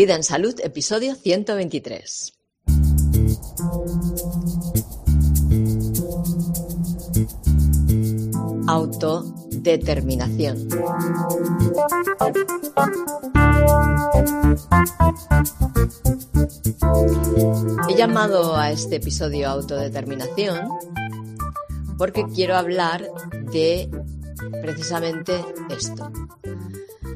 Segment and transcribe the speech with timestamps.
[0.00, 2.32] Vida en Salud, episodio 123.
[8.66, 10.68] Autodeterminación.
[17.86, 20.70] He llamado a este episodio Autodeterminación
[21.98, 23.06] porque quiero hablar
[23.52, 23.90] de
[24.62, 26.10] precisamente esto,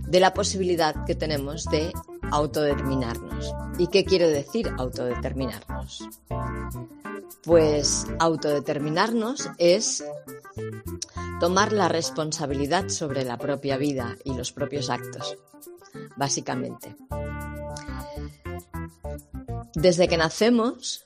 [0.07, 1.91] de la posibilidad que tenemos de
[2.35, 3.55] autodeterminarnos.
[3.79, 6.09] ¿Y qué quiere decir autodeterminarnos?
[7.45, 10.04] Pues autodeterminarnos es
[11.39, 15.36] tomar la responsabilidad sobre la propia vida y los propios actos,
[16.17, 16.96] básicamente.
[19.75, 21.04] Desde que nacemos,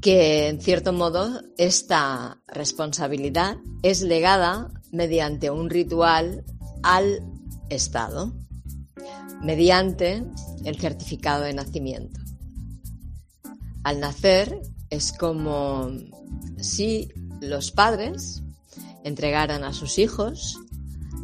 [0.00, 6.44] que en cierto modo esta responsabilidad es legada mediante un ritual
[6.82, 7.22] al
[7.68, 8.32] Estado
[9.46, 10.24] mediante
[10.64, 12.20] el certificado de nacimiento.
[13.84, 15.88] Al nacer es como
[16.58, 18.42] si los padres
[19.04, 20.58] entregaran a sus hijos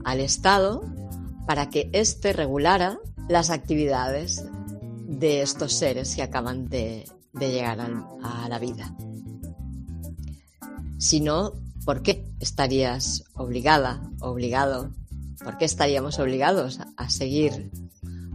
[0.05, 0.83] al Estado
[1.49, 4.45] para que éste regulara las actividades
[5.09, 7.05] de estos seres que acaban de,
[7.41, 8.95] llegar a, a la vida.
[10.99, 14.93] Si no, ¿por qué estarías obligada, obligado?
[15.43, 17.73] ¿Por qué estaríamos obligados a seguir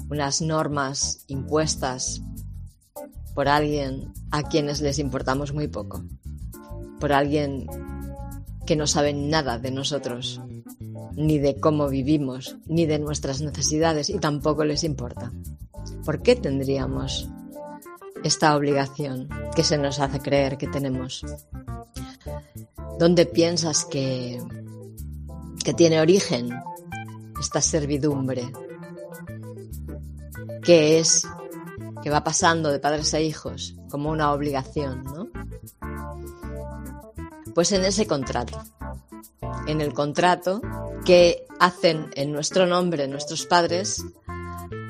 [0.10, 2.22] unas normas impuestas
[3.34, 6.04] por alguien a quienes les importamos muy poco,
[7.00, 7.68] por alguien
[8.66, 10.42] que no sabe nada de nosotros,
[11.16, 15.32] ni de cómo vivimos, ni de nuestras necesidades y tampoco les importa.
[16.04, 17.30] ¿Por qué tendríamos
[18.24, 21.24] esta obligación que se nos hace creer que tenemos?
[23.00, 24.42] ¿Dónde piensas que,
[25.64, 26.50] que tiene origen
[27.40, 28.52] esta servidumbre
[30.68, 31.26] que es
[32.04, 35.30] que va pasando de padres a hijos como una obligación, ¿no?
[37.56, 38.62] Pues en ese contrato,
[39.66, 40.60] en el contrato
[41.06, 44.04] que hacen en nuestro nombre nuestros padres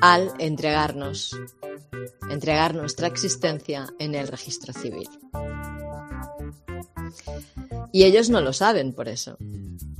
[0.00, 1.38] al entregarnos,
[2.28, 5.08] entregar nuestra existencia en el registro civil.
[7.92, 9.38] Y ellos no lo saben por eso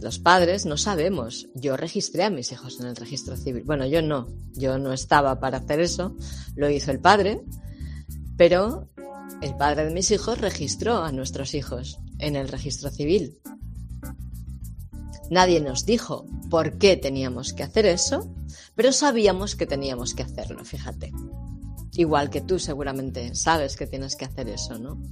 [0.00, 1.48] los padres no sabemos.
[1.54, 3.64] Yo registré a mis hijos en el registro civil.
[3.64, 6.14] Bueno, yo no, yo no estaba para hacer eso,
[6.54, 7.42] lo hizo el padre,
[8.36, 8.88] pero
[9.42, 13.38] el padre de mis hijos registró a nuestros hijos en el registro civil.
[15.30, 18.32] Nadie nos dijo por qué teníamos que hacer eso,
[18.74, 21.12] pero sabíamos que teníamos que hacerlo, fíjate.
[21.94, 25.02] Igual que tú seguramente sabes que tienes que hacer eso, ¿no?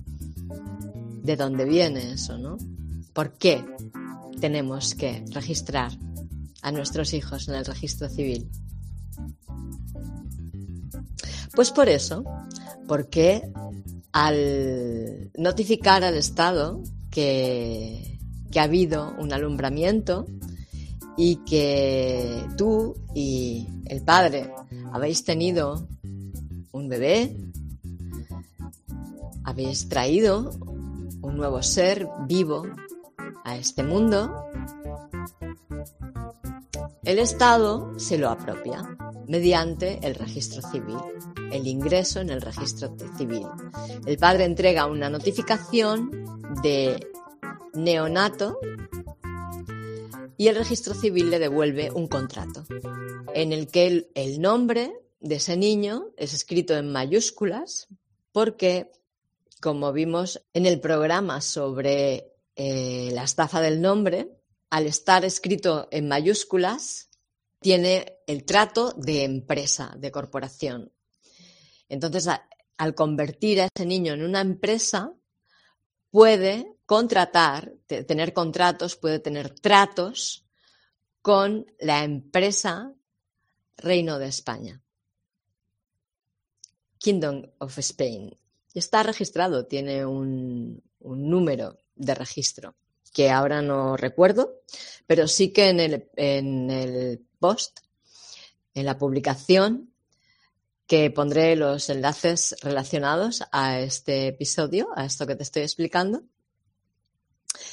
[1.26, 2.56] ¿De dónde viene eso, no?
[3.12, 3.64] ¿Por qué
[4.38, 5.90] tenemos que registrar
[6.62, 8.48] a nuestros hijos en el registro civil?
[11.52, 12.22] Pues por eso,
[12.86, 13.42] porque
[14.12, 18.20] al notificar al Estado que,
[18.52, 20.26] que ha habido un alumbramiento
[21.16, 24.52] y que tú y el padre
[24.92, 25.88] habéis tenido
[26.70, 27.36] un bebé,
[29.42, 30.52] habéis traído
[31.26, 32.66] un nuevo ser vivo
[33.44, 34.48] a este mundo,
[37.04, 40.96] el Estado se lo apropia mediante el registro civil,
[41.50, 43.46] el ingreso en el registro civil.
[44.06, 46.10] El padre entrega una notificación
[46.62, 47.06] de
[47.74, 48.58] neonato
[50.36, 52.64] y el registro civil le devuelve un contrato
[53.34, 57.88] en el que el, nombre de ese niño es escrito en mayúsculas
[58.32, 58.90] porque,
[59.60, 64.30] como vimos en el programa sobre eh, la estafa del nombre,
[64.70, 67.10] al estar escrito en mayúsculas,
[67.60, 70.92] tiene el trato de empresa, de corporación.
[71.88, 72.28] Entonces,
[72.76, 75.12] al convertir a ese niño en una empresa,
[76.10, 80.46] puede contratar, tener contratos, puede tener tratos
[81.22, 82.92] con la empresa
[83.76, 84.82] Reino de España.
[86.98, 88.34] Kingdom of Spain.
[88.76, 92.76] Está registrado, tiene un número de registro,
[93.16, 94.60] que ahora no recuerdo,
[95.06, 97.80] pero sí que en el, post,
[98.74, 99.94] en la publicación,
[100.86, 106.24] que pondré los enlaces relacionados a este episodio, a esto que te estoy explicando,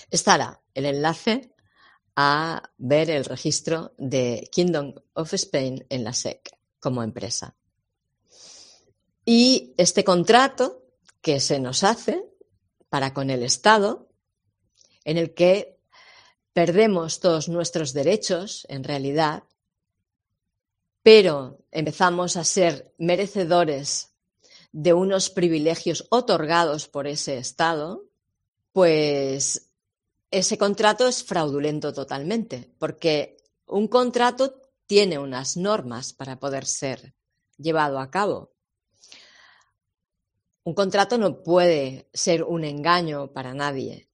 [0.10, 1.54] estará el enlace
[2.16, 7.54] a ver el registro de Kingdom of Spain en la SEC como empresa.
[9.26, 10.83] Y este contrato
[11.24, 12.30] que se nos hace
[12.90, 14.10] para con el Estado
[15.06, 15.80] en el que
[16.52, 19.46] perdemos todos nuestros derechos, en realidad,
[21.02, 24.14] pero empezamos a ser merecedores
[24.72, 28.04] de unos privilegios otorgados por ese Estado,
[28.74, 29.72] pues
[30.30, 37.16] ese contrato es fraudulento totalmente, porque un contrato tiene unas normas para poder ser
[37.58, 38.53] llevado a cabo.
[40.66, 44.08] Un contrato no puede ser un engaño para nadie.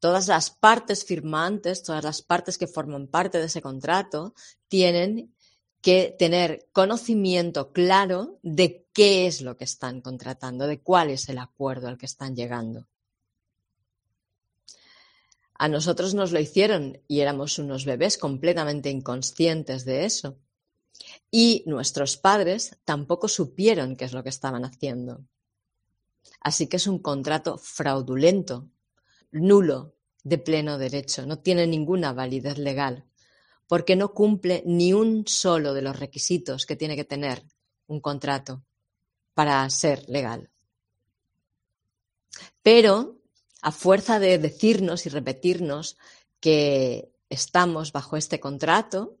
[0.00, 4.34] Todas las partes firmantes, todas las partes que forman parte de ese contrato,
[4.68, 5.34] tienen
[5.82, 11.38] que tener conocimiento claro de qué es lo que están contratando, de cuál es el
[11.38, 12.86] acuerdo al que están llegando.
[15.54, 20.38] A nosotros nos lo hicieron y éramos unos bebés completamente inconscientes de eso.
[21.30, 25.24] Y nuestros padres tampoco supieron qué es lo que estaban haciendo.
[26.40, 28.68] Así que es un contrato fraudulento,
[29.30, 29.94] nulo,
[30.24, 33.08] de pleno derecho, no tiene ninguna validez legal
[33.68, 37.44] porque no cumple ni un solo de los requisitos que tiene que tener
[37.86, 38.64] un contrato
[39.34, 40.50] para ser legal.
[42.62, 43.20] Pero,
[43.60, 45.98] a fuerza de decirnos y repetirnos
[46.40, 49.17] que estamos bajo este contrato,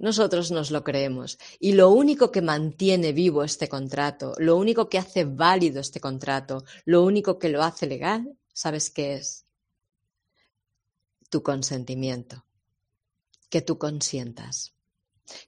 [0.00, 1.38] nosotros nos lo creemos.
[1.60, 6.64] Y lo único que mantiene vivo este contrato, lo único que hace válido este contrato,
[6.86, 9.44] lo único que lo hace legal, ¿sabes qué es?
[11.28, 12.44] Tu consentimiento
[13.50, 14.72] que tú consientas,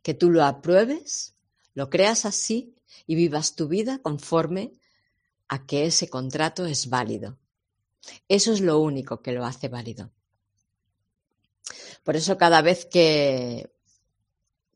[0.02, 1.34] que tú lo apruebes,
[1.74, 2.74] lo creas así
[3.06, 4.72] y vivas tu vida conforme
[5.48, 7.38] a que ese contrato es válido.
[8.28, 10.10] Eso es lo único que lo hace válido.
[12.02, 13.70] Por eso cada vez que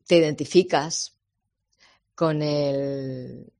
[0.07, 1.17] te identificas
[2.15, 3.53] con el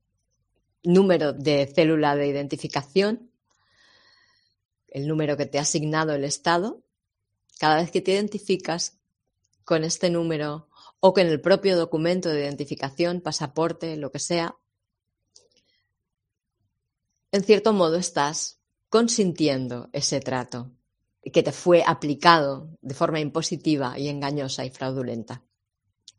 [0.82, 3.30] número de célula de identificación,
[4.88, 6.82] el número que te ha asignado el Estado,
[7.58, 8.98] cada vez que te identificas
[9.64, 10.68] con este número
[11.00, 14.56] o con el propio documento de identificación, pasaporte, lo que sea,
[17.30, 18.58] en cierto modo estás
[18.88, 20.72] consintiendo ese trato
[21.32, 25.42] que te fue aplicado de forma impositiva y engañosa y fraudulenta.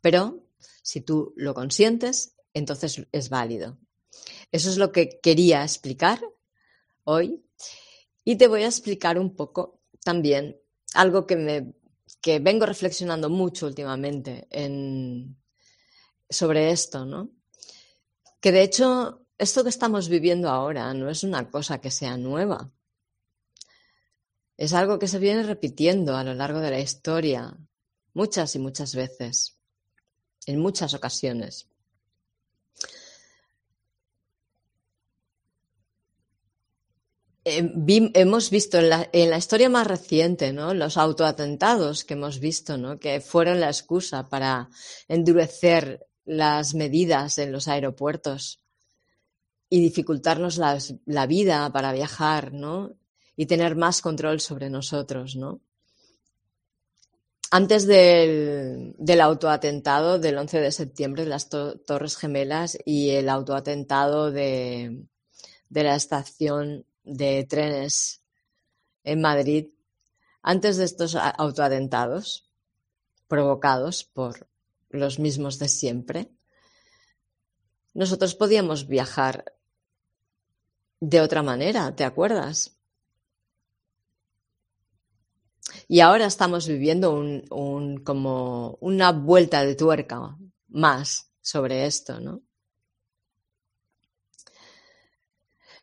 [0.00, 0.44] Pero
[0.82, 3.78] si tú lo consientes, entonces es válido.
[4.52, 6.20] Eso es lo que quería explicar
[7.04, 7.44] hoy
[8.24, 10.60] y te voy a explicar un poco también
[10.94, 11.74] algo que me
[12.20, 14.46] que vengo reflexionando mucho últimamente
[16.28, 17.30] sobre esto, ¿no?
[18.40, 22.70] Que de hecho, esto que estamos viviendo ahora no es una cosa que sea nueva.
[24.56, 27.56] Es algo que se viene repitiendo a lo largo de la historia
[28.12, 29.56] muchas y muchas veces,
[30.46, 31.66] en muchas ocasiones.
[37.44, 37.72] Eh,
[38.14, 40.74] hemos visto en la, historia más reciente, ¿no?
[40.74, 42.98] Los autoatentados que hemos visto, ¿no?
[42.98, 44.68] Que fueron la excusa para
[45.08, 48.60] endurecer las medidas en los aeropuertos
[49.70, 52.94] y dificultarnos la vida para viajar, ¿no?
[53.36, 55.62] Y tener más control sobre nosotros, ¿no?
[57.52, 65.04] Antes del, autoatentado del 11 de septiembre de las Torres Gemelas y el autoatentado de,
[65.68, 68.22] de la estación de trenes
[69.02, 69.66] en Madrid
[70.42, 72.50] antes de estos autoatentados
[73.28, 74.48] provocados por
[74.88, 76.30] los mismos de siempre,
[77.94, 79.56] nosotros podíamos viajar
[81.00, 82.79] de otra manera, ¿te acuerdas?
[85.88, 90.36] Y ahora estamos viviendo un, como una vuelta de tuerca
[90.68, 92.42] más sobre esto, ¿no?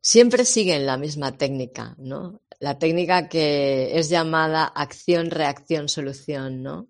[0.08, 2.41] siempre siguen la misma técnica, ¿no?
[2.60, 6.88] La técnica que es llamada acción, reacción, solución, ¿no?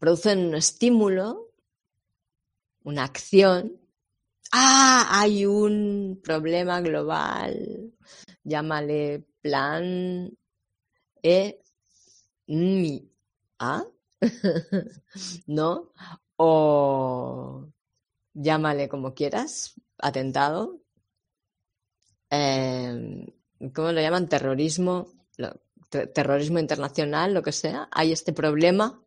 [0.00, 1.52] Producen un estímulo,
[2.82, 3.80] una acción.
[4.50, 7.92] Ah, hay un problema global.
[8.42, 10.30] Llámale plan
[11.22, 11.60] E
[12.46, 13.10] mi
[13.58, 13.84] A,
[15.46, 15.92] ¿no?
[16.36, 17.66] O
[18.34, 20.80] llámale como quieras, atentado,
[22.30, 23.26] em,
[23.74, 24.28] ¿cómo lo llaman?
[24.28, 25.08] Terrorismo,
[25.90, 27.88] terrorismo internacional, lo que sea.
[27.90, 29.02] Hay este problema.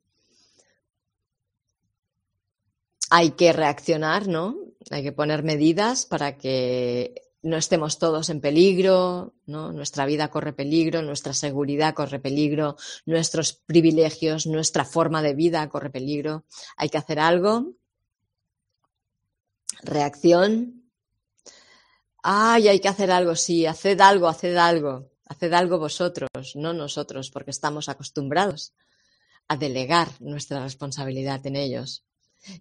[3.09, 4.57] Hay que reaccionar, ¿no?
[4.89, 9.71] Hay que poner medidas para que no estemos todos en peligro, ¿no?
[9.71, 15.89] Nuestra vida corre peligro, nuestra seguridad corre peligro, nuestros privilegios, nuestra forma de vida corre
[15.89, 16.45] peligro.
[16.77, 17.73] Hay que hacer algo.
[19.83, 20.81] Reacción,
[22.21, 27.31] ay, hay que hacer algo, sí, haced algo, haced algo, haced algo vosotros, no nosotros,
[27.31, 28.73] porque estamos acostumbrados
[29.47, 32.05] a delegar nuestra responsabilidad en ellos.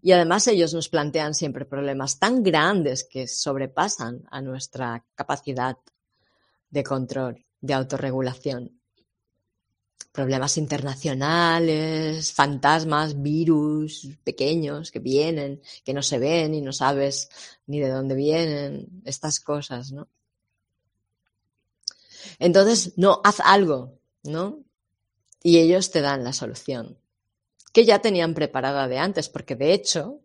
[0.02, 5.76] Y además ellos nos plantean siempre problemas tan grandes que sobrepasan a nuestra capacidad
[6.70, 8.80] de control, de autorregulación.
[10.12, 17.28] Problemas internacionales, fantasmas, virus pequeños que vienen, que no se ven y no sabes
[17.66, 20.08] ni de dónde vienen, estas cosas, ¿no?
[22.38, 24.64] Entonces, no, haz algo, ¿no?
[25.42, 26.98] Y ellos te dan la solución,
[27.72, 30.20] que ya tenían preparada de antes, porque de hecho,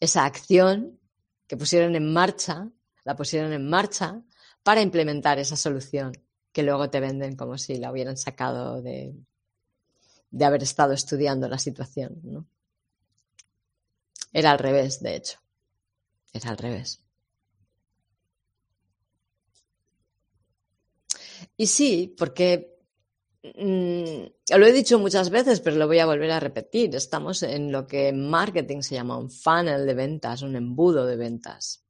[0.00, 0.98] esa acción
[1.46, 2.70] que pusieron en marcha,
[3.04, 4.22] la pusieron en marcha
[4.62, 6.12] para implementar esa solución,
[6.52, 9.14] que luego te venden como si la hubieran sacado de,
[10.30, 12.46] de haber estado estudiando la situación, ¿no?
[14.32, 15.38] Era al revés, de hecho.
[16.32, 17.00] Era al revés.
[21.56, 22.75] Y sí, porque
[23.54, 26.94] mm, lo he dicho muchas veces, pero lo voy a volver a repetir.
[26.94, 31.16] Estamos en lo que en marketing se llama un funnel de ventas, un embudo de
[31.16, 31.84] ventas.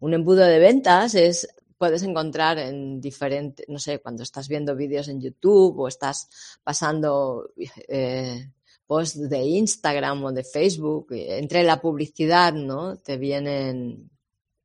[0.00, 1.48] Un embudo de ventas es,
[1.78, 6.28] puedes encontrar en diferentes, no sé, cuando estás viendo vídeos en YouTube o estás
[6.62, 7.52] pasando
[7.88, 8.50] eh,
[8.86, 12.98] posts de Instagram o de Facebook, entre la publicidad, ¿no?
[12.98, 14.10] Te vienen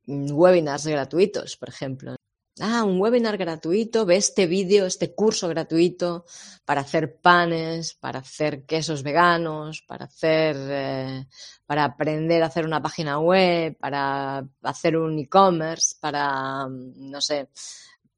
[0.08, 2.19] webinars gratuitos, por ejemplo
[2.62, 6.26] ah, un webinar gratuito, ve este vídeo, este curso gratuito
[6.66, 11.26] para hacer panes, para hacer quesos veganos, para hacer, eh,
[11.66, 17.50] para aprender a hacer una página web, para hacer un e-commerce, para, mm, no sé,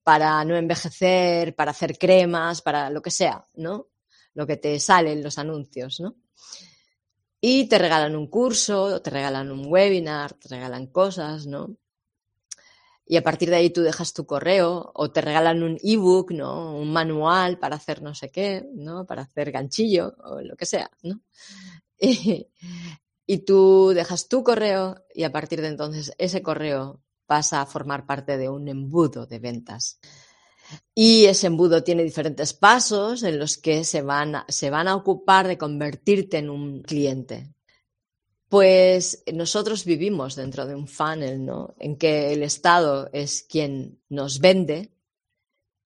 [0.04, 3.88] para no envejecer, para hacer cremas, para lo que sea, ¿no?
[4.34, 6.16] Lo que te sale en los anuncios, ¿no?
[7.40, 11.76] Y te regalan un curso, te regalan un webinar, te regalan cosas, ¿no?
[13.06, 16.78] Y a partir de ahí tú dejas tu correo o te regalan un ebook, ¿no?
[16.78, 19.06] Un manual para hacer no sé qué, ¿no?
[19.06, 21.20] Para hacer ganchillo o lo que sea, ¿no?
[23.28, 28.06] Y, tú dejas tu correo y a partir de entonces ese correo pasa a formar
[28.06, 30.00] parte de un embudo de ventas.
[30.94, 35.48] Y ese embudo tiene diferentes pasos en los que se van, se van a ocupar
[35.48, 37.54] de convertirte en un cliente.
[38.52, 41.74] Pues nosotros vivimos dentro de un funnel, ¿no?
[41.80, 44.92] En que el Estado es quien nos vende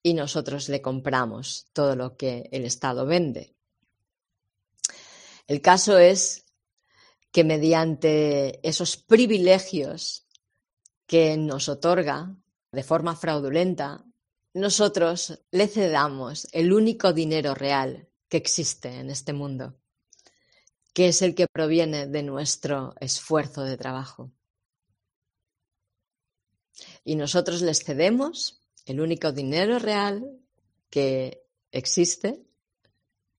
[0.01, 3.53] y nosotros le compramos todo lo que el Estado vende.
[5.45, 6.47] El caso es
[7.31, 10.25] que mediante esos privilegios
[11.05, 12.35] que nos otorga
[12.71, 14.03] de forma fraudulenta,
[14.55, 19.77] nosotros le cedamos el único dinero real que existe en este mundo
[20.95, 24.31] que es el que proviene de nuestro esfuerzo de trabajo.
[27.03, 30.39] Y nosotros les cedemos el único dinero real
[30.89, 32.41] que existe,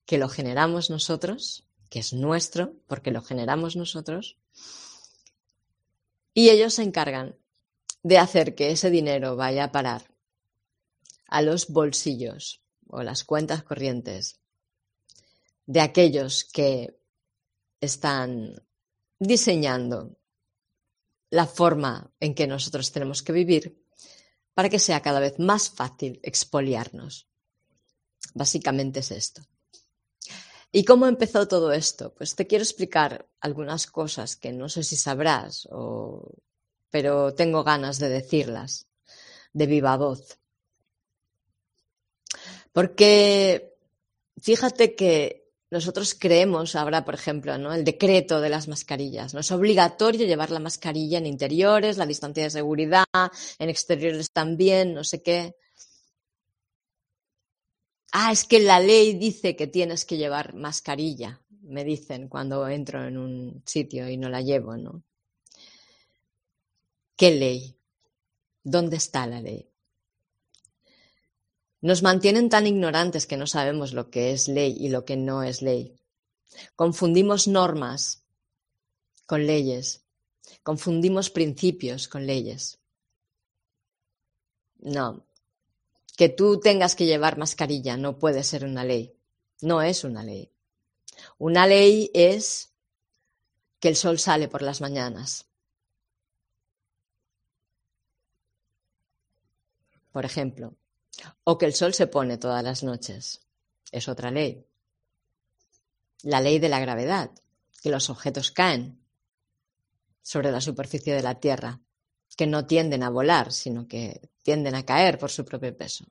[0.05, 4.37] que lo generamos nosotros, que es nuestro, porque lo generamos nosotros,
[6.35, 7.37] y ellos se encargan
[8.03, 10.15] de hacer que ese dinero vaya a parar
[11.27, 14.41] a los bolsillos o las cuentas corrientes
[15.65, 16.99] de aquellos que
[17.81, 18.63] están
[19.19, 20.19] diseñando
[21.31, 23.85] la forma en que nosotros tenemos que vivir
[24.55, 27.29] para que sea cada vez más fácil expoliarnos.
[28.35, 29.43] Básicamente es esto.
[30.73, 32.15] ¿Y cómo empezó todo esto?
[32.15, 35.69] Pues te quiero explicar algunas cosas que no sé si sabrás,
[36.91, 38.87] pero tengo ganas de decirlas
[39.53, 40.39] de viva voz.
[42.73, 43.75] Porque
[44.41, 47.73] fíjate que nosotros creemos ahora, por ejemplo, ¿no?
[47.73, 49.35] el decreto de las mascarillas.
[49.35, 53.05] No es obligatorio llevar la mascarilla en interiores, la distancia de seguridad,
[53.59, 55.57] en exteriores también, no sé qué.
[58.13, 63.05] Ah, es que la ley dice que tienes que llevar mascarilla, me dicen cuando entro
[63.05, 65.03] en un sitio y no la llevo, ¿no?
[67.17, 67.77] ¿Qué ley?
[68.63, 69.69] ¿Dónde está la ley?
[71.87, 75.45] Nos mantienen tan ignorantes que no sabemos lo que es ley y lo que no
[75.45, 75.97] es ley.
[76.75, 78.25] Confundimos normas
[79.25, 80.05] con leyes.
[80.65, 82.81] Confundimos principios con leyes.
[84.79, 85.25] No.
[86.17, 89.17] Que tú tengas que llevar mascarilla no puede ser una ley.
[89.61, 90.51] No es una ley.
[91.39, 92.73] Una ley es
[93.79, 95.47] que el sol sale por las mañanas.
[100.11, 100.75] Por ejemplo,
[101.45, 103.41] o que el sol se pone todas las noches.
[103.91, 104.67] Es otra ley.
[106.23, 107.31] La ley de la gravedad,
[107.83, 109.01] que los objetos caen
[110.23, 111.81] sobre la superficie de la Tierra,
[112.37, 116.05] que no tienden a volar, sino que tienden a caer por su propio peso.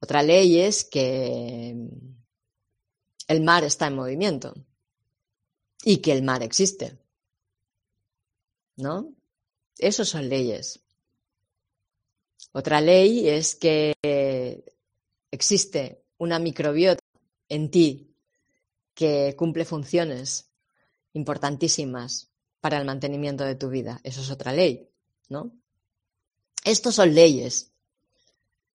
[0.00, 1.76] Otra ley es que
[3.28, 4.54] el mar está en movimiento
[5.84, 6.98] y que el mar existe.
[8.76, 9.14] ¿No?
[9.76, 10.82] Esos son leyes.
[12.52, 13.94] Otra ley es que
[15.30, 17.00] existe una microbiota
[17.48, 18.14] en ti
[18.94, 20.50] que cumple funciones
[21.12, 22.30] importantísimas
[22.60, 24.00] para el mantenimiento de tu vida.
[24.04, 24.88] Eso es otra ley,
[25.28, 25.52] ¿no?
[26.64, 27.72] Estos son leyes.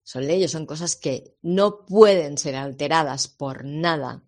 [0.02, 4.22] Son leyes, son cosas que no pueden ser alteradas por nada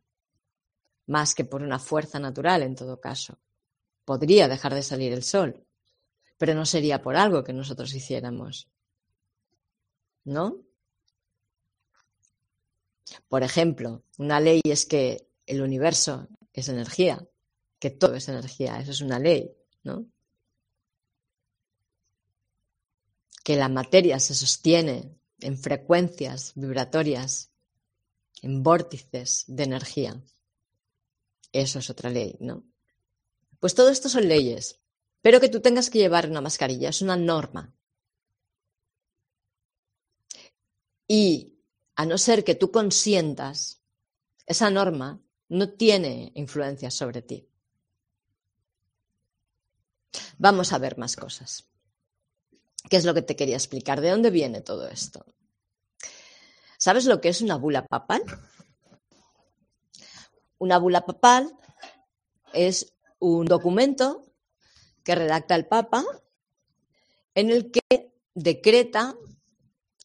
[1.06, 3.38] más que por una fuerza natural en todo caso.
[4.04, 5.64] Podría dejar de salir el sol,
[6.36, 8.68] pero no sería por algo que nosotros hiciéramos.
[10.28, 10.62] ¿No?
[13.28, 17.26] Por ejemplo, una ley es que el universo es energía,
[17.78, 19.50] que todo es energía, eso es una ley,
[19.84, 20.04] ¿no?
[23.42, 27.50] Que la materia se sostiene en frecuencias vibratorias,
[28.42, 30.22] en vórtices de energía.
[31.52, 32.64] Eso es otra ley, ¿no?
[33.60, 34.78] Pues todo esto son leyes,
[35.22, 37.77] pero que tú tengas que llevar una mascarilla es una norma.
[41.08, 41.58] Y
[41.96, 43.82] a no ser que tú consientas,
[44.46, 47.48] esa norma no tiene influencia sobre ti.
[50.36, 51.64] Vamos a ver más cosas.
[52.88, 54.00] ¿Qué es lo que te quería explicar?
[54.00, 55.26] ¿De dónde viene todo esto?
[56.78, 58.22] ¿Sabes lo que es una bula papal?
[60.58, 61.52] Una bula papal
[62.52, 64.24] es un documento
[65.04, 66.04] que redacta el Papa
[67.34, 69.16] en el que decreta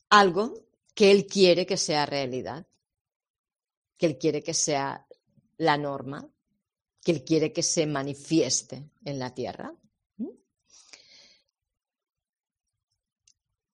[0.10, 0.62] algo
[0.94, 2.68] que él quiere que sea realidad,
[3.98, 5.08] que él quiere que sea
[5.58, 6.30] la norma,
[7.02, 9.74] que él quiere que se manifieste en la tierra.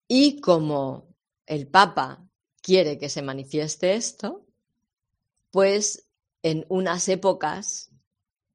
[0.08, 1.08] Y como
[1.46, 2.28] el Papa
[2.62, 4.46] quiere que se manifieste esto,
[5.52, 6.08] pues
[6.42, 7.92] en unas épocas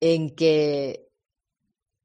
[0.01, 1.09] en que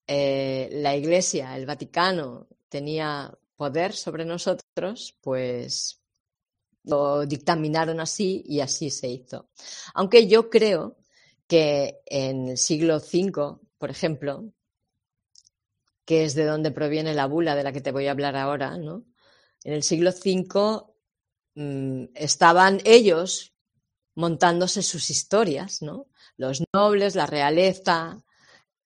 [0.07, 5.98] eh, la Iglesia, el Vaticano, tenía poder sobre nosotros, pues
[6.83, 9.49] lo dictaminaron así y así se hizo.
[9.93, 10.97] Aunque yo creo
[11.47, 14.51] que en el siglo V, por ejemplo,
[16.05, 18.77] que es de donde proviene la bula de la que te voy a hablar ahora,
[18.77, 19.05] ¿no?
[19.63, 20.83] En el siglo V
[21.55, 23.53] mm, estaban ellos
[24.15, 26.07] montándose sus historias, ¿no?
[26.35, 28.23] Los nobles, la realeza,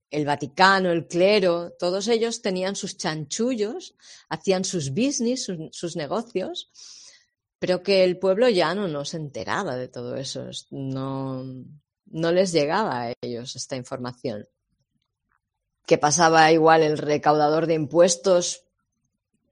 [0.09, 3.95] el Vaticano, el clero, todos ellos tenían sus chanchullos,
[4.29, 6.69] hacían sus business, sus negocios,
[7.63, 11.45] pero que el pueblo llano no se enteraba de todo eso, no,
[12.07, 14.49] no les llegaba a ellos esta información.
[15.85, 18.65] Que pasaba igual el recaudador de impuestos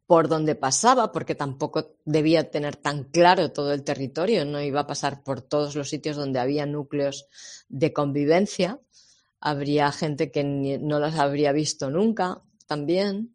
[0.07, 4.87] por donde pasaba, porque tampoco debía tener tan claro todo el territorio, no iba a
[4.87, 7.27] pasar por todos los sitios donde había núcleos
[7.69, 8.81] de convivencia.
[9.39, 13.33] Habría gente que no las habría visto nunca, también,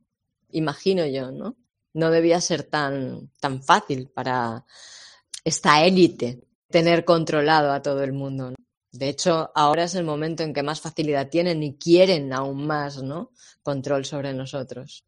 [0.50, 1.56] imagino yo, ¿no?
[1.96, 4.64] No debía ser tan, tan fácil para
[5.42, 8.54] esta élite tener controlado a todo el mundo.
[8.92, 13.02] De hecho, ahora es el momento en que más facilidad tienen y quieren aún más
[13.02, 13.30] ¿no?
[13.62, 15.04] control sobre nosotros.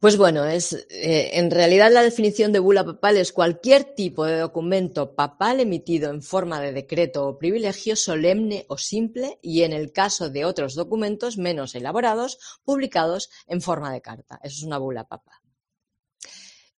[0.00, 4.38] Pues bueno, es, eh, en realidad la definición de bula papal es cualquier tipo de
[4.38, 9.92] documento papal emitido en forma de decreto o privilegio solemne o simple y en el
[9.92, 14.40] caso de otros documentos menos elaborados, publicados en forma de carta.
[14.42, 15.36] Eso es una bula papal.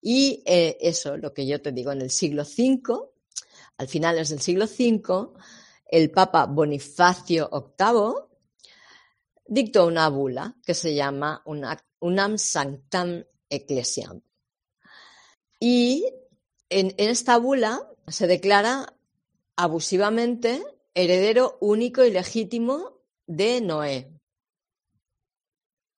[0.01, 3.09] Y eh, eso, lo que yo te digo, en el siglo V,
[3.79, 5.39] al finales del siglo V,
[5.87, 8.15] el Papa Bonifacio VIII
[9.47, 14.21] dictó una bula que se llama una unam sanctam ecclesiam.
[15.61, 16.05] Y
[16.69, 18.95] en, esta bula se declara
[19.57, 20.63] abusivamente
[20.95, 24.11] heredero único y legítimo de Noé.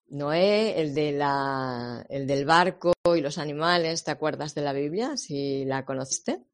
[0.09, 5.17] Noé, el, de la, el del barco y los animales, ¿te acuerdas de la Biblia?
[5.17, 6.45] Si la conociste.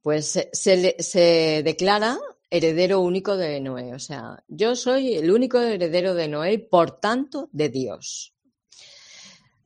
[0.00, 2.18] Pues se, se declara
[2.50, 3.94] heredero único de Noé.
[3.94, 8.33] O sea, yo soy el único heredero de Noé, por tanto, de Dios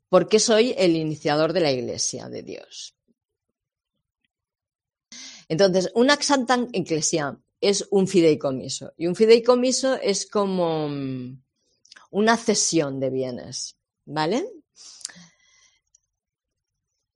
[0.09, 2.94] porque soy el iniciador de la Iglesia de Dios.
[5.49, 11.42] Entonces, un axantan ecclesia es un fideicomiso y un fideicomiso es como mm,
[12.11, 14.47] una cesión de bienes, ¿vale?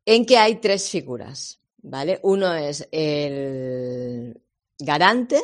[0.04, 2.18] En que hay tres figuras, ¿vale?
[2.22, 4.42] Uno es el
[4.78, 5.40] garante,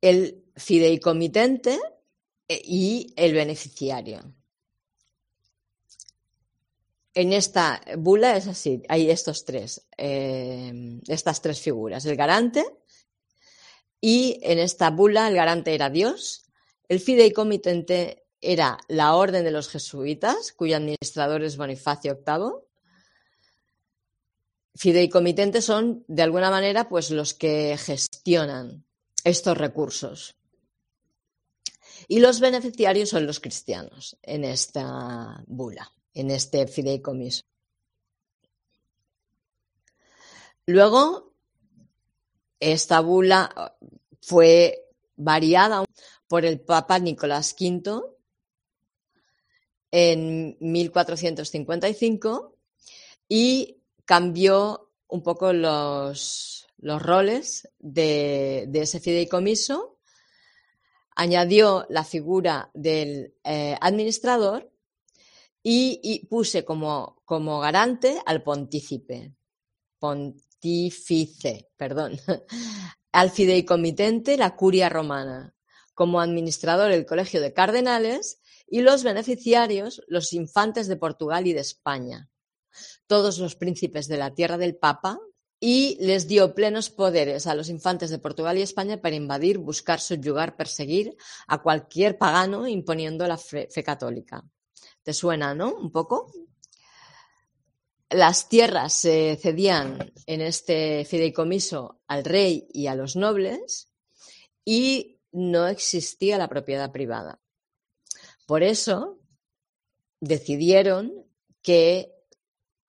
[0.00, 1.78] el fideicomitente
[2.48, 4.20] y el beneficiario.
[7.14, 12.64] En esta bula es así, hay estos tres, eh, estas tres figuras, el garante,
[14.00, 16.46] y en esta bula el garante era Dios,
[16.88, 22.52] el fideicomitente era la orden de los jesuitas, cuyo administrador es Bonifacio VIII.
[24.74, 28.84] Fideicomitentes son, de alguna manera, pues los que gestionan
[29.22, 30.34] estos recursos.
[32.08, 37.42] Y los beneficiarios son los cristianos en esta bula en este fideicomiso.
[40.66, 41.34] Luego,
[42.60, 43.76] esta bula
[44.20, 45.84] fue variada
[46.28, 48.02] por el Papa Nicolás V
[49.90, 52.56] en 1455
[53.28, 59.98] y cambió un poco los, los roles de, ese fideicomiso,
[61.14, 64.71] añadió la figura del eh, administrador
[65.62, 69.34] y, puse como, como garante al pontícipe,
[69.98, 72.18] pontífice, perdón,
[73.12, 75.54] al fideicomitente la curia romana,
[75.94, 81.60] como administrador el colegio de cardenales y los beneficiarios los infantes de Portugal y de
[81.60, 82.28] España,
[83.06, 85.20] todos los príncipes de la tierra del Papa,
[85.64, 90.00] y les dio plenos poderes a los infantes de Portugal y España para invadir, buscar,
[90.00, 94.42] subyugar, perseguir a cualquier pagano imponiendo la fe católica.
[95.02, 95.74] ¿Te suena, no?
[95.74, 96.32] Un poco.
[98.10, 103.88] Las tierras se cedían en este fideicomiso al rey y a los nobles
[104.64, 107.40] y no existía la propiedad privada.
[108.46, 109.18] Por eso
[110.20, 111.26] decidieron
[111.62, 112.12] que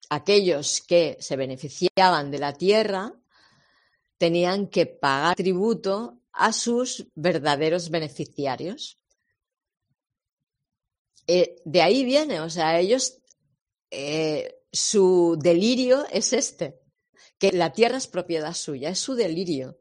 [0.10, 3.13] aquellos que se beneficiaban de la tierra
[4.17, 8.99] tenían que pagar tributo a sus verdaderos beneficiarios.
[11.28, 13.20] Eh, de ahí viene, o sea, ellos,
[13.92, 16.80] eh, su delirio es este,
[17.38, 19.80] que la tierra es propiedad suya, es su delirio.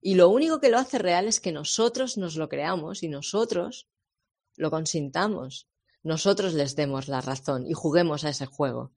[0.00, 3.88] Y lo único que lo hace real es que nosotros nos lo creamos y nosotros
[4.56, 5.68] lo consintamos,
[6.02, 8.92] nosotros les demos la razón y juguemos a ese juego.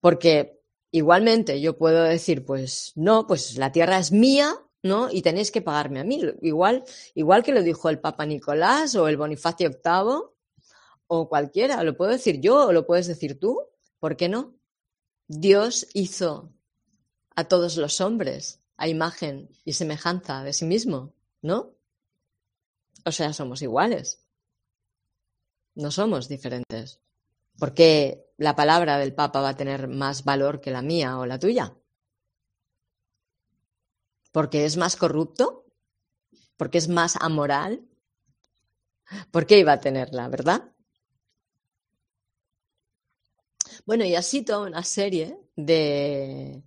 [0.00, 0.60] Porque
[0.90, 5.08] igualmente yo puedo decir, pues no, pues la tierra es mía, ¿no?
[5.10, 6.20] Y tenéis que pagarme a mí.
[6.42, 6.84] Igual,
[7.14, 10.31] igual que lo dijo el Papa Nicolás o el Bonifacio VIII,
[11.14, 13.60] o cualquiera, lo puedo decir yo o lo puedes decir tú,
[14.00, 14.54] ¿por qué no?
[15.28, 16.54] Dios hizo
[17.36, 21.74] a todos los hombres a imagen y semejanza de sí mismo, ¿no?
[23.04, 24.24] O sea, somos iguales.
[25.74, 26.98] No somos diferentes.
[27.58, 31.26] ¿Por qué la palabra del Papa va a tener más valor que la mía o
[31.26, 31.76] la tuya?
[34.32, 35.66] ¿Porque es más corrupto?
[36.56, 37.86] ¿Porque es más amoral?
[39.30, 40.71] ¿Por qué iba a tenerla, verdad?
[43.86, 46.62] Bueno, y así toda una serie de,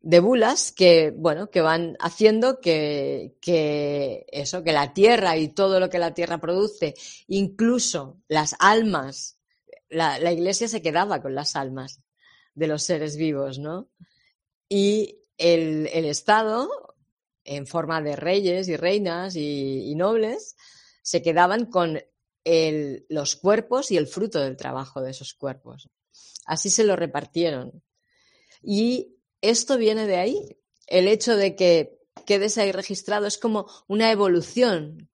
[0.00, 5.80] de bulas que, bueno, que van haciendo que, que, eso, que la tierra y todo
[5.80, 6.94] lo que la tierra produce,
[7.26, 9.38] incluso las almas,
[9.88, 12.02] la, la, iglesia se quedaba con las almas
[12.54, 13.88] de los seres vivos, ¿no?
[14.68, 16.68] Y el, el Estado,
[17.44, 20.56] en forma de reyes y reinas y, nobles,
[21.02, 22.00] se quedaban con
[22.44, 25.88] el, los cuerpos y el fruto del trabajo de esos cuerpos.
[26.46, 27.82] Así se lo repartieron.
[28.62, 30.58] Y esto viene de ahí.
[30.86, 35.10] El hecho de que quedes ahí registrado es como una evolución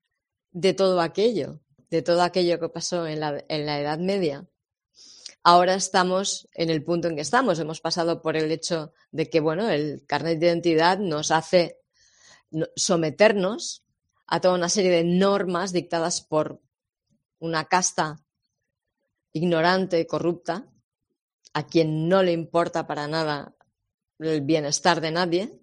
[0.52, 4.46] de todo aquello, de todo aquello que pasó en la, Edad Media.
[5.42, 7.58] Ahora estamos en el punto en que estamos.
[7.58, 11.78] Hemos pasado por el hecho de que, bueno, el carnet de identidad nos hace
[12.76, 13.84] someternos
[14.26, 16.60] a toda una serie de normas dictadas por
[17.38, 18.22] una casta
[19.32, 20.69] ignorante, corrupta,
[21.52, 23.54] a quien no le importa para nada
[24.18, 25.60] el bienestar de nadie,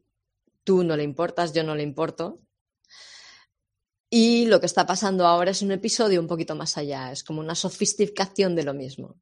[0.63, 2.41] tú no le importas, yo no le importo.
[4.09, 7.39] Y lo que está pasando ahora es un episodio un poquito más allá, es como
[7.39, 9.15] una sofisticación de lo mismo.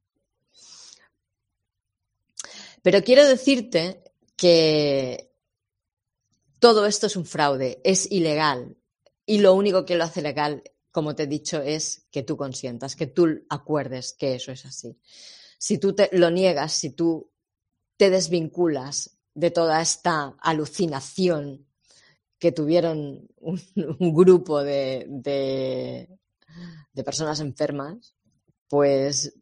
[2.82, 4.02] Pero quiero decirte
[4.36, 5.32] que
[6.60, 8.76] todo esto es un fraude, es ilegal.
[9.24, 12.94] Y lo único que lo hace legal, como te he dicho, es que tú consientas,
[12.94, 14.96] que tú acuerdes que eso es así
[15.58, 17.30] si tú te lo niegas, si tú
[17.96, 21.66] te desvinculas de toda esta alucinación
[22.38, 23.60] que tuvieron un,
[24.14, 28.14] grupo de, de, personas enfermas,
[28.68, 29.34] pues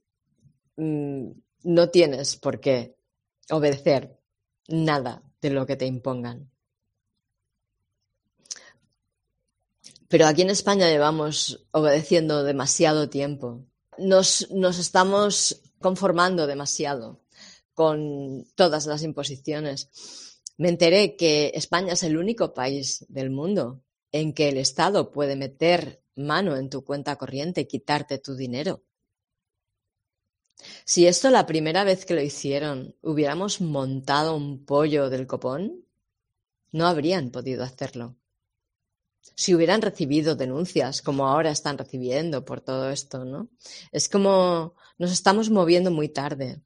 [0.76, 1.30] mm,
[1.64, 2.96] no tienes por qué
[3.50, 4.18] obedecer
[4.68, 6.50] nada de lo que te impongan.
[10.08, 13.64] Pero aquí en España llevamos obedeciendo demasiado tiempo.
[13.98, 17.20] Nos, nos estamos conformando demasiado
[17.74, 19.90] con todas las imposiciones.
[20.56, 25.36] Me enteré que España es el único país del mundo en que el Estado puede
[25.36, 28.82] meter mano en tu cuenta corriente y quitarte tu dinero.
[30.86, 35.84] Si esto la primera vez que lo hicieron hubiéramos montado un pollo del copón,
[36.72, 38.16] no habrían podido hacerlo.
[39.34, 43.50] Si hubieran recibido denuncias, como ahora están recibiendo por todo esto, ¿no?
[43.92, 46.60] Es como nos estamos moviendo muy tarde.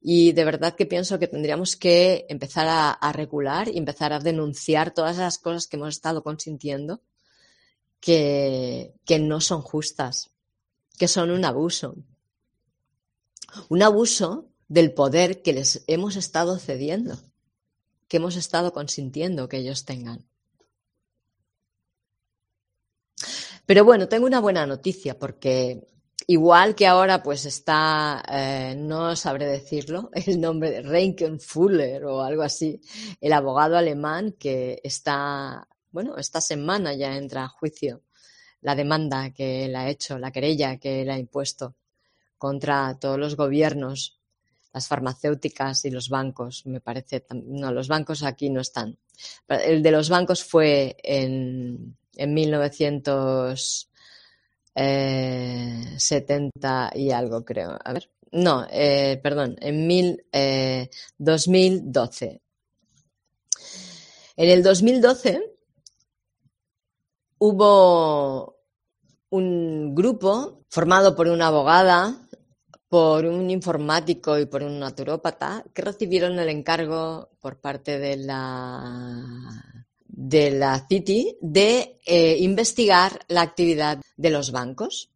[0.00, 4.92] Y de verdad que pienso que tendríamos que empezar a, regular y empezar a denunciar
[4.92, 7.00] todas esas cosas que hemos estado consintiendo
[8.00, 10.30] que, que no son justas,
[10.98, 11.96] que son un abuso.
[13.68, 17.18] Un abuso del poder que les hemos estado cediendo,
[18.08, 20.26] que hemos estado consintiendo que ellos tengan.
[23.66, 25.86] Pero bueno, tengo una buena noticia porque
[26.26, 32.22] Igual que ahora pues está, eh, no sabré decirlo, el nombre de Reinken Fuller o
[32.22, 32.80] algo así,
[33.20, 38.02] el abogado alemán que está, bueno, esta semana ya entra a juicio
[38.62, 41.74] la demanda que él ha hecho, la querella que él ha impuesto
[42.38, 44.20] contra todos los gobiernos,
[44.72, 47.26] las farmacéuticas y los bancos, me parece.
[47.30, 48.98] No, los bancos aquí no están.
[49.48, 53.90] El de los bancos fue en, en 1900
[54.74, 57.78] eh, 70 y algo, creo.
[57.84, 58.10] A ver.
[58.32, 62.40] No, eh, perdón, en mil, eh, 2012.
[64.36, 65.42] En el 2012
[67.38, 68.56] hubo
[69.30, 72.28] un grupo formado por una abogada,
[72.88, 79.71] por un informático y por un naturópata que recibieron el encargo por parte de la
[80.24, 85.10] de la City de eh, investigar la actividad de los bancos.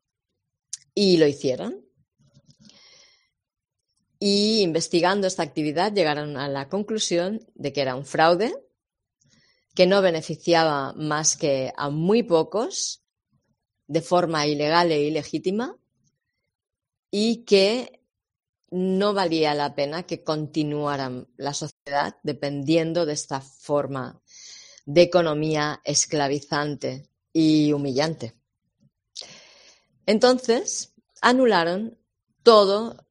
[0.94, 1.84] Y lo hicieron.
[4.18, 8.52] Y investigando esta actividad llegaron a la conclusión de que era un fraude,
[9.74, 13.04] que no beneficiaba más que a muy pocos
[13.86, 15.76] de forma ilegal e ilegítima
[17.12, 18.00] y que
[18.70, 24.20] no valía la pena que continuara la sociedad dependiendo de esta forma
[24.87, 28.35] de economía esclavizante y humillante.
[30.07, 31.99] Entonces, anularon
[32.42, 33.05] todo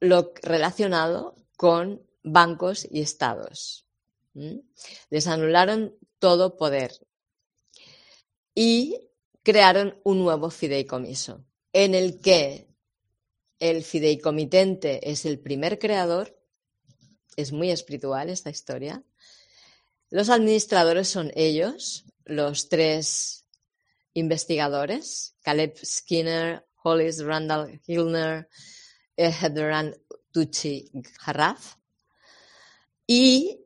[0.00, 3.86] lo relacionado con bancos y estados.
[5.10, 6.92] Les anularon todo poder
[8.54, 9.08] y
[9.42, 12.68] crearon un nuevo fideicomiso en el que
[13.58, 16.36] el fideicomitente es el primer creador.
[17.36, 19.04] Es muy espiritual esta historia.
[20.12, 23.46] Los administradores son ellos, los tres
[24.12, 28.46] investigadores, Caleb Skinner, Hollis Randall Hilner,
[29.16, 29.96] Hedran
[30.30, 30.92] Tucci
[31.24, 31.76] Harraf,
[33.06, 33.64] y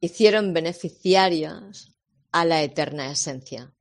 [0.00, 1.94] hicieron beneficiarios
[2.30, 3.74] a la eterna esencia.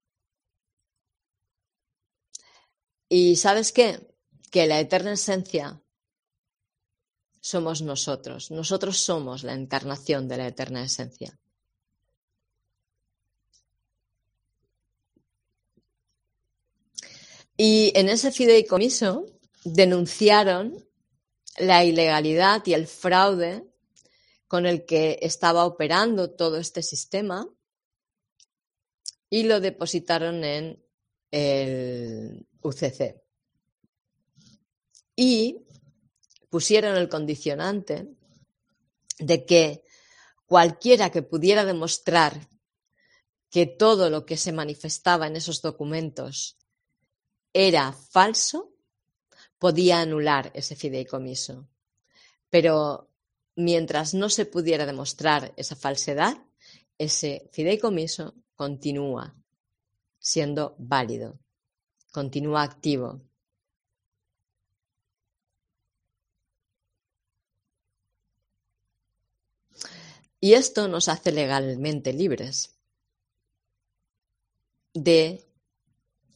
[3.07, 4.13] ¿Y sabes qué?
[4.51, 5.81] Que la eterna esencia
[7.39, 8.51] somos nosotros.
[8.51, 11.40] Nosotros somos la encarnación de la eterna esencia.
[17.63, 19.27] Y en ese fideicomiso
[19.63, 20.83] denunciaron
[21.59, 23.63] la ilegalidad y el fraude
[24.47, 27.47] con el que estaba operando todo este sistema
[29.29, 30.83] y lo depositaron en
[31.29, 33.21] el UCC.
[35.15, 35.63] Y
[36.49, 38.07] pusieron el condicionante
[39.19, 39.83] de que
[40.47, 42.49] cualquiera que pudiera demostrar
[43.51, 46.57] que todo lo que se manifestaba en esos documentos
[47.53, 48.71] era falso,
[49.59, 51.67] podía anular ese fideicomiso.
[52.49, 53.09] Pero
[53.55, 56.37] mientras no se pudiera demostrar esa falsedad,
[56.97, 59.35] ese fideicomiso continúa
[60.19, 61.39] siendo válido,
[62.11, 63.21] continúa activo.
[70.39, 72.75] Y esto nos hace legalmente libres
[74.93, 75.45] de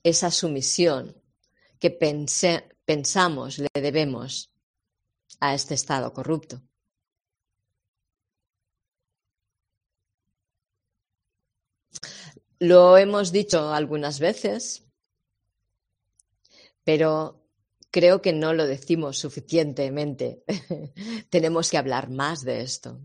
[0.06, 1.20] esa sumisión
[1.80, 1.90] que
[2.86, 4.54] pensamos le debemos
[5.40, 6.62] a este Estado corrupto.
[12.60, 14.86] Lo hemos dicho algunas veces,
[16.84, 17.44] pero
[17.90, 20.44] creo que no lo decimos suficientemente.
[21.32, 23.02] Tenemos que hablar más de esto.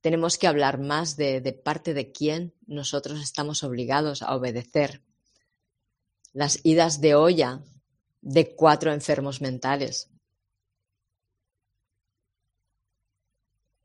[0.00, 5.02] Tenemos que hablar más de, de parte de quién nosotros estamos obligados a obedecer
[6.36, 7.64] las idas de olla
[8.20, 10.10] de cuatro enfermos mentales.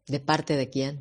[0.05, 0.93] ¿De parte de quién?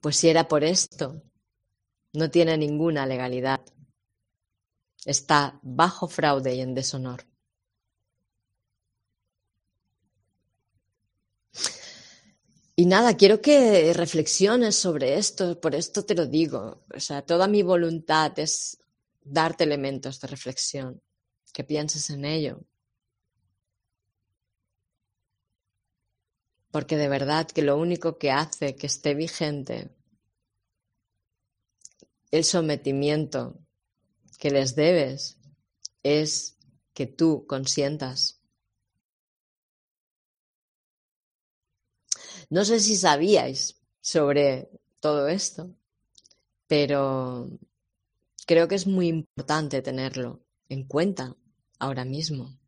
[0.00, 1.22] Pues si era por esto,
[2.14, 3.60] no tiene ninguna legalidad.
[5.04, 7.26] Está bajo fraude y en deshonor.
[12.80, 16.84] Y nada, quiero que reflexiones sobre esto, por esto te lo digo.
[16.94, 18.78] O sea, toda mi voluntad es
[19.20, 21.02] darte elementos de reflexión,
[21.52, 22.60] que pienses en ello.
[26.70, 29.90] Porque de verdad que lo único que hace que esté vigente
[32.30, 33.58] el sometimiento
[34.38, 35.36] que les debes
[36.04, 36.56] es
[36.94, 38.37] que tú consientas
[42.50, 45.70] No sé si sabíais sobre todo esto,
[46.66, 47.50] pero
[48.46, 51.36] creo que es muy importante tenerlo en cuenta
[51.78, 52.58] ahora mismo.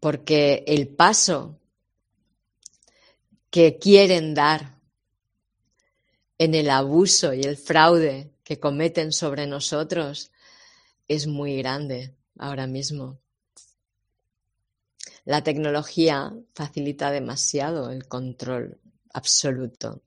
[0.00, 1.58] Porque el paso
[3.50, 4.78] que quieren dar
[6.38, 10.32] en el abuso y el fraude que cometen sobre nosotros
[11.08, 13.21] es muy grande ahora mismo.
[15.24, 18.80] La tecnología facilita demasiado el control
[19.12, 20.02] absoluto.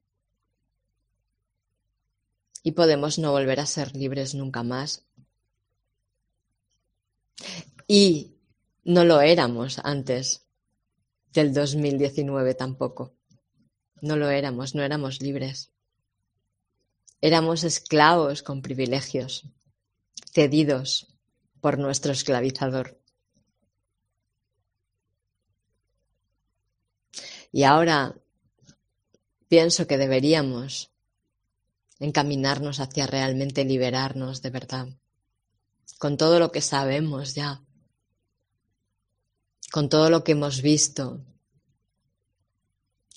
[2.63, 5.05] Y podemos no volver a ser libres nunca más.
[7.87, 8.35] Y
[8.83, 10.45] no lo éramos antes
[11.31, 13.13] del 2019 tampoco.
[14.01, 15.71] No lo éramos, no éramos libres.
[17.21, 19.49] Éramos esclavos con privilegios,
[20.33, 21.15] cedidos
[21.61, 22.99] por nuestro esclavizador.
[27.55, 28.13] Y ahora
[29.47, 30.91] pienso que deberíamos
[31.99, 34.89] encaminarnos hacia realmente liberarnos de verdad,
[35.97, 37.63] con todo lo que sabemos ya,
[39.71, 41.23] con todo lo que hemos visto,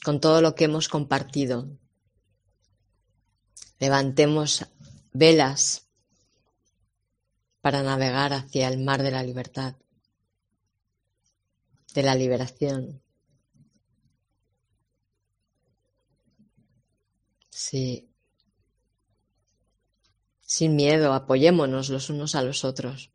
[0.05, 1.77] con todo lo que hemos compartido.
[3.81, 4.67] Levantemos
[5.13, 5.89] velas
[7.61, 9.75] para navegar hacia el mar de la libertad,
[11.93, 13.03] de la liberación.
[17.59, 18.09] Sí.
[20.43, 23.11] Sin miedo, apoyémonos los unos a los otros.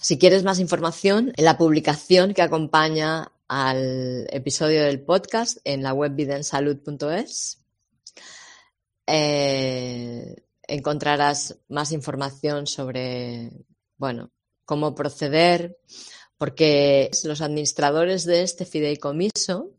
[0.00, 5.92] Si quieres más información, en la publicación que acompaña al episodio del podcast en la
[5.94, 7.64] web vidensalud.es
[9.06, 10.34] eh,
[10.66, 13.52] encontrarás más información sobre,
[13.96, 14.32] bueno,
[14.70, 15.80] cómo proceder,
[16.38, 19.74] porque los administradores de este fideicomiso,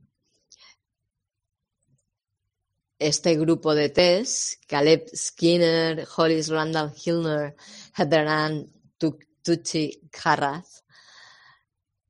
[3.00, 7.56] este grupo de test, Caleb Skinner, Hollis Randall Hilner,
[7.96, 8.28] Heather
[9.42, 10.84] Tucci Harraz,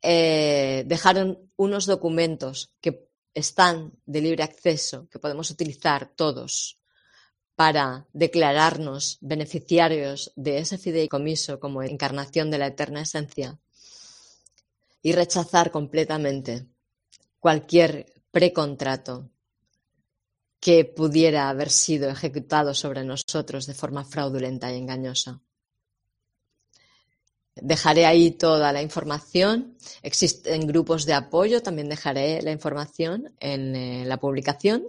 [0.02, 6.81] eh, dejaron unos documentos que están de libre acceso, que podemos utilizar todos
[7.62, 13.60] para declararnos beneficiarios de ese fideicomiso como encarnación de la eterna esencia
[15.04, 16.66] y rechazar completamente
[17.40, 19.30] cualquier precontrato
[20.60, 25.40] que pudiera haber sido ejecutado sobre nosotros de forma fraudulenta y engañosa.
[27.54, 29.78] Dejaré ahí toda la información.
[30.02, 34.88] Existen grupos de apoyo, también dejaré la información en eh, la publicación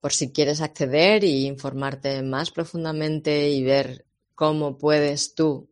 [0.00, 5.70] por si quieres acceder e informarte más profundamente y ver cómo puedes tú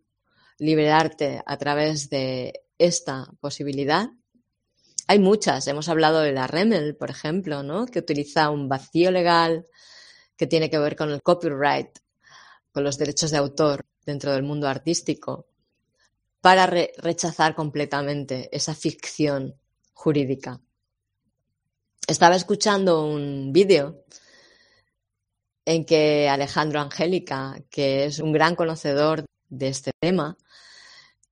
[0.58, 4.10] liberarte a través de esta posibilidad.
[5.06, 7.86] Hay muchas, hemos hablado de la REMEL, por ejemplo, ¿no?
[7.86, 9.66] que utiliza un vacío legal
[10.36, 11.98] que tiene que ver con el copyright,
[12.72, 15.46] con los derechos de autor dentro del mundo artístico,
[16.40, 19.54] para rechazar completamente esa ficción
[19.92, 20.60] jurídica
[22.06, 24.04] estaba escuchando un vídeo
[25.64, 30.36] en que Alejandro Angélica, que es un gran conocedor de este tema,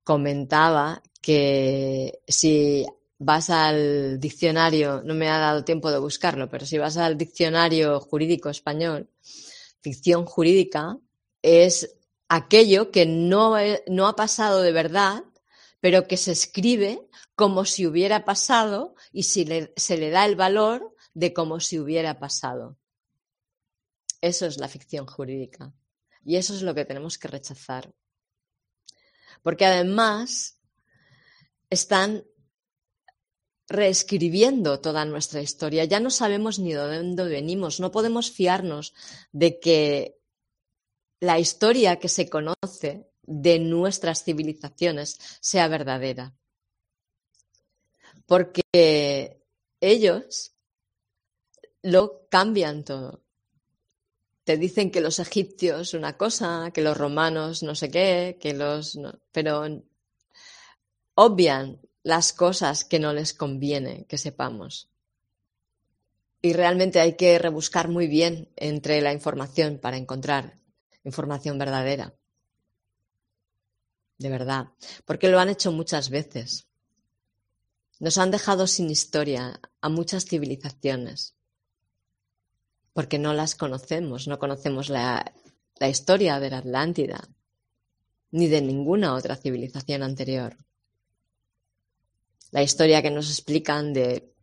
[0.03, 2.85] comentaba que si
[3.17, 7.99] vas al diccionario, no me ha dado tiempo de buscarlo, pero si vas al diccionario
[7.99, 9.09] jurídico español,
[9.81, 10.97] ficción jurídica
[11.41, 11.95] es
[12.27, 13.55] aquello que no,
[13.87, 15.23] no ha pasado de verdad,
[15.85, 20.95] pero que se escribe como si hubiera pasado y si se le da el valor
[21.13, 22.79] de como si hubiera pasado.
[24.19, 25.75] Eso es la ficción jurídica.
[26.23, 27.93] Y eso es lo que tenemos que rechazar.
[29.43, 30.57] Porque además
[31.69, 32.25] están
[33.67, 35.85] reescribiendo toda nuestra historia.
[35.85, 37.79] Ya no sabemos ni de dónde venimos.
[37.79, 38.95] No podemos fiarnos
[39.31, 40.17] de que
[41.19, 46.33] la historia que se conoce de nuestras civilizaciones sea verdadera.
[48.25, 49.41] Porque
[49.79, 50.53] ellos
[51.81, 53.23] lo cambian todo.
[54.43, 58.99] Te dicen que los egipcios una cosa, que los romanos no sé qué, que los...
[59.31, 59.65] pero
[61.15, 64.89] obvian las cosas que no les conviene que sepamos.
[66.41, 70.53] Y realmente hay que rebuscar muy bien entre la información para encontrar
[71.03, 72.13] información verdadera.
[74.17, 74.69] De verdad.
[75.05, 76.67] Porque lo han hecho muchas veces.
[77.99, 81.35] Nos han dejado sin historia a muchas civilizaciones.
[82.93, 85.33] Porque no las conocemos, no conocemos la,
[85.81, 87.27] historia de la Atlántida,
[88.31, 90.57] ni de ninguna otra civilización anterior
[92.55, 94.33] la historia que nos explican de,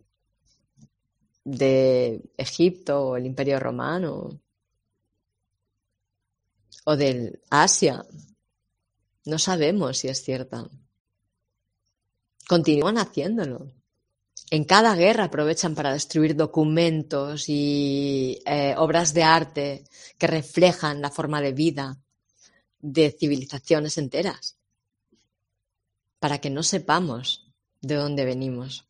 [1.45, 4.39] de Egipto o el Imperio Romano
[6.85, 8.05] o del Asia.
[9.25, 10.69] No sabemos si es cierta.
[12.49, 13.73] Continúan haciéndolo.
[14.51, 19.85] En cada guerra aprovechan para destruir documentos y eh, obras de arte
[20.19, 21.99] que reflejan la forma de vida
[22.79, 24.59] de civilizaciones enteras,
[26.19, 27.47] para que no sepamos
[27.81, 28.85] de dónde venimos.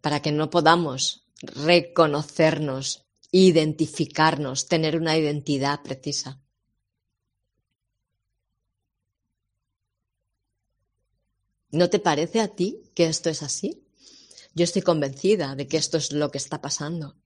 [0.00, 6.40] Para que no podamos reconocernos, identificarnos, tener una identidad precisa.
[11.74, 13.82] ¿No te parece a ti que esto es así?
[14.54, 17.16] Yo estoy convencida de que esto es lo que está pasando.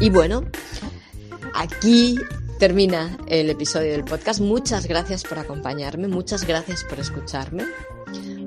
[0.00, 0.42] Y bueno,
[1.54, 2.18] aquí
[2.58, 4.40] termina el episodio del podcast.
[4.40, 7.66] Muchas gracias por acompañarme, muchas gracias por escucharme,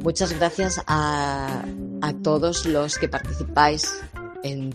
[0.01, 1.63] muchas gracias a,
[2.01, 3.87] a todos los que participáis
[4.41, 4.71] en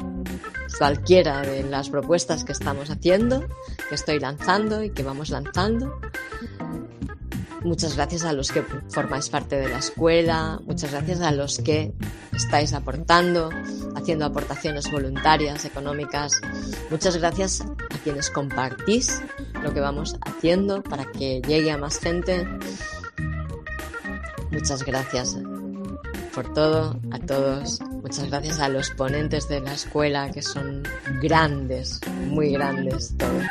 [0.78, 3.44] cualquiera de las propuestas que estamos haciendo,
[3.88, 6.00] que estoy lanzando y que vamos lanzando.
[7.64, 11.92] Muchas gracias a los que formáis parte de la escuela, muchas gracias a los que
[12.32, 13.50] estáis aportando,
[13.96, 16.32] haciendo aportaciones voluntarias, económicas.
[16.90, 19.22] Muchas gracias a quienes compartís
[19.62, 22.46] lo que vamos haciendo para que llegue a más gente.
[24.50, 25.36] Muchas gracias
[26.34, 27.80] por todo, a todos.
[28.02, 30.84] Muchas gracias a los ponentes de la escuela que son
[31.20, 33.44] grandes, muy grandes todos.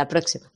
[0.00, 0.49] La próxima.